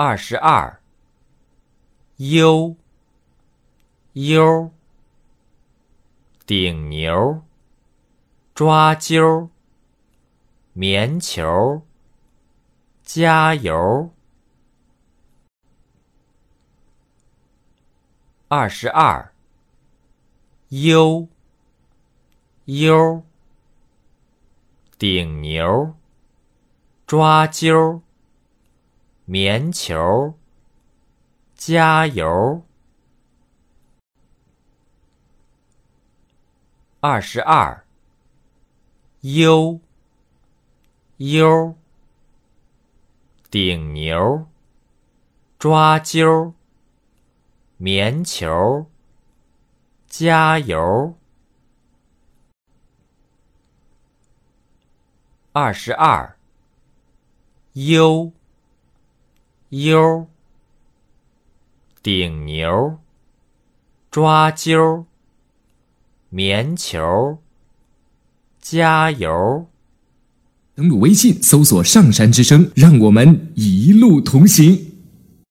[0.00, 0.80] 二十二。
[2.18, 2.76] 悠
[4.12, 4.70] 悠，
[6.46, 7.42] 顶牛，
[8.54, 9.48] 抓阄，
[10.72, 11.82] 棉球，
[13.02, 14.14] 加油。
[18.46, 19.32] 二十二。
[20.68, 21.26] 悠
[22.66, 23.24] 悠，
[24.96, 25.96] 顶牛，
[27.04, 28.02] 抓阄，
[29.30, 30.38] 棉球。
[31.54, 32.62] 加油！
[37.00, 37.84] 二十二。
[39.20, 39.80] 优
[41.18, 41.76] 优，
[43.50, 44.46] 顶牛，
[45.58, 46.54] 抓阄，
[47.76, 48.86] 棉球，
[50.06, 51.18] 加油！
[55.52, 56.38] 二十二。
[57.74, 58.32] 优
[59.70, 60.26] 悠。
[62.02, 62.98] 顶牛，
[64.10, 65.04] 抓阄，
[66.30, 67.38] 棉球，
[68.60, 69.66] 加油！
[70.74, 74.87] 登录微信，搜索“上山之声”，让我们一路同行。